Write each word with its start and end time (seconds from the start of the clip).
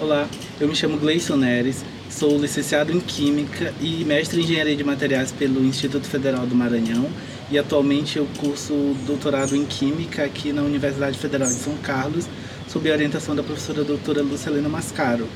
Olá, 0.00 0.26
eu 0.58 0.66
me 0.66 0.74
chamo 0.74 0.96
Gleison 0.96 1.36
Neres, 1.36 1.84
sou 2.10 2.38
licenciado 2.38 2.90
em 2.92 2.98
Química 2.98 3.72
e 3.80 4.04
mestre 4.04 4.40
em 4.40 4.44
Engenharia 4.44 4.74
de 4.74 4.82
Materiais 4.82 5.30
pelo 5.30 5.62
Instituto 5.64 6.06
Federal 6.06 6.46
do 6.46 6.54
Maranhão 6.54 7.08
e 7.50 7.58
atualmente 7.58 8.16
eu 8.16 8.26
curso 8.38 8.96
doutorado 9.06 9.54
em 9.54 9.66
Química 9.66 10.24
aqui 10.24 10.52
na 10.52 10.62
Universidade 10.62 11.18
Federal 11.18 11.46
de 11.46 11.54
São 11.54 11.76
Carlos, 11.76 12.26
sob 12.68 12.90
a 12.90 12.94
orientação 12.94 13.36
da 13.36 13.42
professora 13.42 13.84
doutora 13.84 14.22
Lucilena 14.22 14.68
Mascaro. 14.68 15.28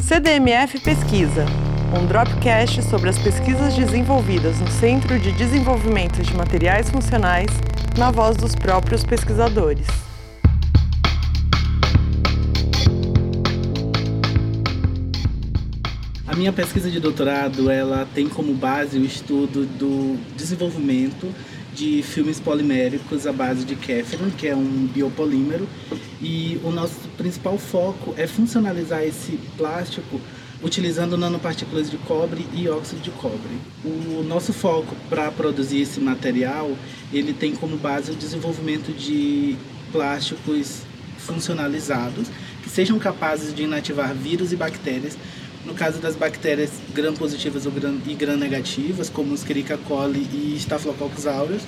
CDMF 0.00 0.78
Pesquisa, 0.80 1.44
um 2.00 2.06
dropcast 2.06 2.82
sobre 2.84 3.10
as 3.10 3.18
pesquisas 3.18 3.74
desenvolvidas 3.74 4.60
no 4.60 4.70
Centro 4.70 5.18
de 5.18 5.32
Desenvolvimento 5.32 6.22
de 6.22 6.34
Materiais 6.34 6.88
Funcionais, 6.88 7.50
na 7.98 8.10
voz 8.10 8.36
dos 8.36 8.54
próprios 8.54 9.04
pesquisadores. 9.04 10.11
A 16.32 16.34
minha 16.34 16.50
pesquisa 16.50 16.90
de 16.90 16.98
doutorado, 16.98 17.70
ela 17.70 18.08
tem 18.14 18.26
como 18.26 18.54
base 18.54 18.96
o 18.96 19.04
estudo 19.04 19.66
do 19.66 20.18
desenvolvimento 20.34 21.28
de 21.74 22.02
filmes 22.02 22.40
poliméricos 22.40 23.26
à 23.26 23.32
base 23.34 23.66
de 23.66 23.76
kéfera, 23.76 24.24
que 24.30 24.48
é 24.48 24.56
um 24.56 24.86
biopolímero, 24.86 25.68
e 26.22 26.58
o 26.64 26.70
nosso 26.70 27.06
principal 27.18 27.58
foco 27.58 28.14
é 28.16 28.26
funcionalizar 28.26 29.02
esse 29.02 29.38
plástico 29.58 30.18
utilizando 30.62 31.18
nanopartículas 31.18 31.90
de 31.90 31.98
cobre 31.98 32.46
e 32.54 32.66
óxido 32.66 33.02
de 33.02 33.10
cobre. 33.10 33.58
O 33.84 34.24
nosso 34.26 34.54
foco 34.54 34.96
para 35.10 35.30
produzir 35.30 35.82
esse 35.82 36.00
material, 36.00 36.74
ele 37.12 37.34
tem 37.34 37.54
como 37.54 37.76
base 37.76 38.10
o 38.10 38.14
desenvolvimento 38.14 38.90
de 38.90 39.54
plásticos 39.92 40.80
funcionalizados 41.18 42.28
que 42.62 42.70
sejam 42.70 42.98
capazes 42.98 43.54
de 43.54 43.64
inativar 43.64 44.14
vírus 44.14 44.50
e 44.50 44.56
bactérias 44.56 45.18
no 45.64 45.74
caso 45.74 45.98
das 46.00 46.16
bactérias 46.16 46.70
gram-positivas 46.92 47.64
e 48.06 48.14
gram-negativas, 48.14 49.08
como 49.08 49.34
Escherichia 49.34 49.78
coli 49.78 50.26
e 50.32 50.56
Staphylococcus 50.58 51.26
aureus, 51.26 51.62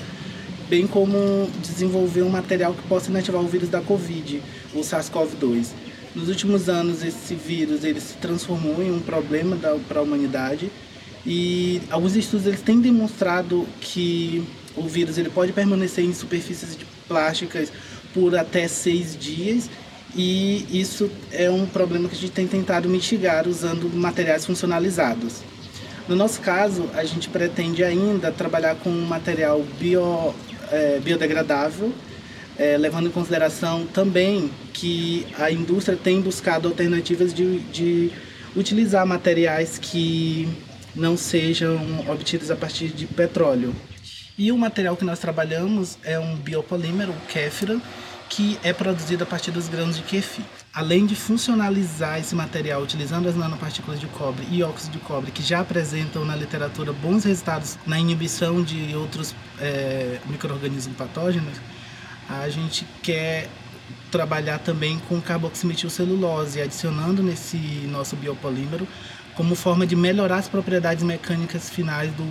bem 0.68 0.86
como 0.86 1.48
desenvolver 1.62 2.22
um 2.22 2.28
material 2.28 2.74
que 2.74 2.83
possa 2.88 3.10
inativar 3.10 3.41
o 3.41 3.46
vírus 3.46 3.68
da 3.68 3.80
Covid, 3.80 4.42
o 4.74 4.80
SARS-CoV-2. 4.80 5.68
Nos 6.14 6.28
últimos 6.28 6.68
anos, 6.68 7.02
esse 7.02 7.34
vírus 7.34 7.84
ele 7.84 8.00
se 8.00 8.14
transformou 8.14 8.83
em 8.83 8.91
um 8.91 9.00
problema 9.00 9.56
para 9.88 9.98
a 9.98 10.02
humanidade 10.02 10.70
e 11.27 11.80
alguns 11.90 12.16
estudos 12.16 12.46
eles 12.46 12.62
têm 12.62 12.80
demonstrado 12.80 13.66
que 13.80 14.44
o 14.77 14.83
vírus 14.83 15.18
ele 15.18 15.30
pode 15.30 15.52
permanecer 15.52 16.05
em 16.05 16.12
superfícies 16.12 16.77
plásticas 17.08 17.72
por 18.12 18.36
até 18.36 18.68
seis 18.68 19.16
dias 19.16 19.68
e 20.16 20.66
isso 20.80 21.10
é 21.32 21.50
um 21.50 21.66
problema 21.66 22.08
que 22.08 22.14
a 22.14 22.18
gente 22.18 22.32
tem 22.32 22.46
tentado 22.46 22.88
mitigar 22.88 23.48
usando 23.48 23.88
materiais 23.94 24.46
funcionalizados. 24.46 25.42
No 26.08 26.14
nosso 26.14 26.40
caso, 26.40 26.88
a 26.94 27.04
gente 27.04 27.28
pretende 27.28 27.82
ainda 27.82 28.30
trabalhar 28.30 28.76
com 28.76 28.90
um 28.90 29.06
material 29.06 29.62
bio, 29.78 30.34
é, 30.70 31.00
biodegradável, 31.02 31.92
é, 32.58 32.76
levando 32.76 33.08
em 33.08 33.10
consideração 33.10 33.86
também 33.86 34.50
que 34.72 35.26
a 35.38 35.50
indústria 35.50 35.96
tem 35.96 36.20
buscado 36.20 36.68
alternativas 36.68 37.32
de, 37.32 37.58
de 37.58 38.12
utilizar 38.54 39.06
materiais 39.06 39.78
que 39.78 40.48
não 40.94 41.16
sejam 41.16 42.04
obtidos 42.08 42.50
a 42.50 42.56
partir 42.56 42.88
de 42.88 43.06
petróleo. 43.06 43.74
E 44.36 44.52
o 44.52 44.58
material 44.58 44.96
que 44.96 45.04
nós 45.04 45.18
trabalhamos 45.18 45.96
é 46.04 46.18
um 46.18 46.36
biopolímero, 46.36 47.12
o 47.12 47.26
kéfira, 47.28 47.80
que 48.28 48.58
é 48.62 48.72
produzido 48.72 49.22
a 49.25 49.27
partir 49.27 49.50
dos 49.50 49.69
grãos 49.69 49.97
de 49.97 50.03
kefir. 50.03 50.44
Além 50.72 51.06
de 51.06 51.14
funcionalizar 51.14 52.19
esse 52.19 52.34
material 52.34 52.83
utilizando 52.83 53.28
as 53.28 53.36
nanopartículas 53.36 54.00
de 54.00 54.06
cobre 54.06 54.47
e 54.50 54.62
óxido 54.62 54.98
de 54.98 54.98
cobre, 54.98 55.30
que 55.30 55.42
já 55.42 55.61
apresentam 55.61 56.25
na 56.25 56.34
literatura 56.34 56.92
bons 56.92 57.25
resultados 57.25 57.78
na 57.86 57.98
inibição 57.98 58.62
de 58.62 58.95
outros 58.96 59.34
é, 59.61 60.18
micro-organismos 60.27 60.96
patógenos, 60.96 61.58
a 62.29 62.48
gente 62.48 62.86
quer 63.02 63.48
trabalhar 64.14 64.61
também 64.61 65.01
com 65.08 65.20
carboximetilcelulose, 65.20 66.63
adicionando 66.63 67.20
nesse 67.20 67.57
nosso 67.91 68.14
biopolímero 68.14 68.86
como 69.35 69.57
forma 69.57 69.85
de 69.85 69.97
melhorar 69.97 70.36
as 70.36 70.48
propriedades 70.48 71.02
mecânicas 71.02 71.69
finais 71.69 72.13
do, 72.13 72.25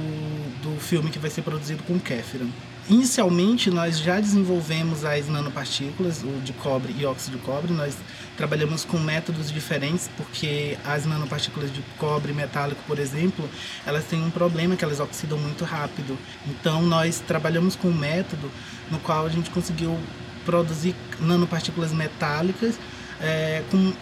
do 0.62 0.80
filme 0.80 1.12
que 1.12 1.20
vai 1.20 1.30
ser 1.30 1.42
produzido 1.42 1.84
com 1.84 2.00
kéfira. 2.00 2.46
Inicialmente, 2.90 3.70
nós 3.70 4.00
já 4.00 4.22
desenvolvemos 4.22 5.04
as 5.04 5.28
nanopartículas, 5.28 6.24
o 6.24 6.40
de 6.42 6.54
cobre 6.54 6.96
e 6.98 7.06
óxido 7.06 7.38
de 7.38 7.44
cobre. 7.44 7.74
Nós 7.74 7.98
trabalhamos 8.38 8.86
com 8.86 8.98
métodos 8.98 9.52
diferentes, 9.52 10.10
porque 10.16 10.78
as 10.86 11.06
nanopartículas 11.06 11.74
de 11.74 11.82
cobre 11.98 12.32
metálico, 12.32 12.82
por 12.88 13.00
exemplo, 13.00 13.50
elas 13.86 14.06
têm 14.06 14.24
um 14.24 14.30
problema 14.30 14.78
que 14.78 14.86
elas 14.86 15.02
oxidam 15.02 15.38
muito 15.38 15.66
rápido. 15.66 16.18
Então, 16.48 16.82
nós 16.82 17.22
trabalhamos 17.26 17.76
com 17.76 17.90
um 17.90 17.94
método 17.94 18.50
no 18.90 19.00
qual 19.00 19.26
a 19.26 19.30
gente 19.30 19.50
conseguiu 19.50 19.98
produzir 20.46 20.96
nanopartículas 21.20 21.92
metálicas 21.92 22.80
é, 23.22 23.64
com, 23.70 23.94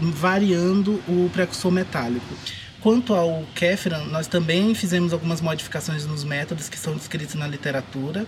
variando 0.00 0.94
o 1.08 1.30
precursor 1.32 1.70
metálico. 1.70 2.34
Quanto 2.80 3.14
ao 3.14 3.44
Kefran, 3.54 4.04
nós 4.06 4.26
também 4.26 4.74
fizemos 4.74 5.12
algumas 5.12 5.40
modificações 5.40 6.04
nos 6.04 6.22
métodos 6.22 6.68
que 6.68 6.78
são 6.78 6.94
descritos 6.94 7.34
na 7.34 7.46
literatura 7.46 8.26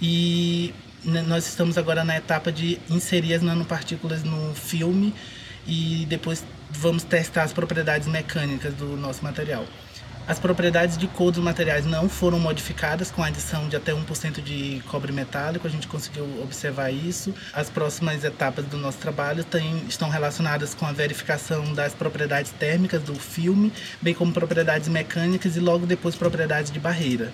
e 0.00 0.74
nós 1.26 1.46
estamos 1.46 1.78
agora 1.78 2.04
na 2.04 2.16
etapa 2.16 2.52
de 2.52 2.78
inserir 2.90 3.34
as 3.34 3.42
nanopartículas 3.42 4.22
no 4.22 4.54
filme 4.54 5.14
e 5.66 6.04
depois 6.08 6.44
vamos 6.70 7.02
testar 7.02 7.44
as 7.44 7.52
propriedades 7.52 8.06
mecânicas 8.06 8.74
do 8.74 8.96
nosso 8.96 9.24
material. 9.24 9.64
As 10.26 10.38
propriedades 10.38 10.96
de 10.96 11.06
cor 11.06 11.30
dos 11.30 11.44
materiais 11.44 11.84
não 11.84 12.08
foram 12.08 12.38
modificadas 12.38 13.10
com 13.10 13.22
a 13.22 13.26
adição 13.26 13.68
de 13.68 13.76
até 13.76 13.92
1% 13.92 14.42
de 14.42 14.82
cobre 14.88 15.12
metálico, 15.12 15.66
a 15.66 15.70
gente 15.70 15.86
conseguiu 15.86 16.24
observar 16.42 16.90
isso. 16.90 17.34
As 17.52 17.68
próximas 17.68 18.24
etapas 18.24 18.64
do 18.64 18.78
nosso 18.78 18.96
trabalho 18.96 19.44
tem, 19.44 19.84
estão 19.86 20.08
relacionadas 20.08 20.74
com 20.74 20.86
a 20.86 20.92
verificação 20.92 21.74
das 21.74 21.92
propriedades 21.92 22.52
térmicas 22.52 23.02
do 23.02 23.14
filme, 23.14 23.70
bem 24.00 24.14
como 24.14 24.32
propriedades 24.32 24.88
mecânicas 24.88 25.56
e 25.56 25.60
logo 25.60 25.84
depois 25.84 26.16
propriedades 26.16 26.70
de 26.70 26.80
barreira. 26.80 27.30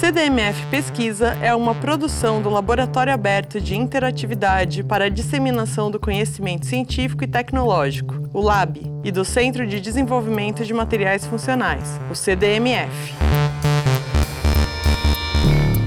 CDMF 0.00 0.64
Pesquisa 0.70 1.36
é 1.42 1.54
uma 1.54 1.74
produção 1.74 2.40
do 2.40 2.48
Laboratório 2.48 3.12
Aberto 3.12 3.60
de 3.60 3.76
Interatividade 3.76 4.82
para 4.82 5.06
a 5.06 5.08
Disseminação 5.08 5.90
do 5.90 5.98
Conhecimento 6.00 6.66
Científico 6.66 7.24
e 7.24 7.26
Tecnológico, 7.26 8.17
o 8.38 8.40
LAB, 8.40 8.78
e 9.02 9.10
do 9.10 9.24
Centro 9.24 9.66
de 9.66 9.80
Desenvolvimento 9.80 10.64
de 10.64 10.72
Materiais 10.72 11.26
Funcionais, 11.26 11.98
o 12.08 12.14
CDMF. 12.14 13.12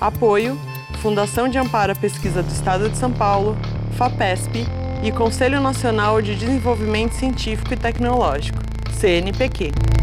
Apoio 0.00 0.56
Fundação 1.02 1.48
de 1.48 1.58
Amparo 1.58 1.90
à 1.92 1.94
Pesquisa 1.94 2.42
do 2.42 2.50
Estado 2.52 2.88
de 2.88 2.96
São 2.96 3.12
Paulo, 3.12 3.54
FAPESP 3.96 4.66
e 5.02 5.12
Conselho 5.12 5.60
Nacional 5.60 6.22
de 6.22 6.34
Desenvolvimento 6.36 7.12
Científico 7.12 7.74
e 7.74 7.76
Tecnológico, 7.76 8.58
CNPq. 8.92 9.97